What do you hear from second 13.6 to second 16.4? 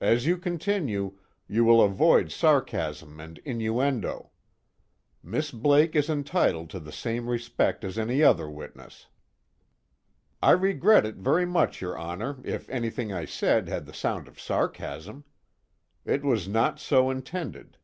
had the sound of sarcasm. It